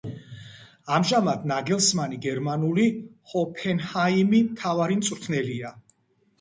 [0.95, 2.87] ამჟამად ნაგელსმანი გერმანული
[3.35, 5.75] „ჰოფენჰაიმი“ მთავარი მწვრთნელია.